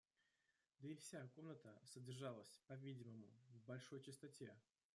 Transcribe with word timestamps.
Да 0.79 0.87
и 0.87 0.95
вся 0.95 1.27
комната 1.35 1.77
содержалась, 1.85 2.59
по-видимому, 2.67 3.27
в 3.53 3.63
большой 3.67 3.99
чистоте. 4.01 4.51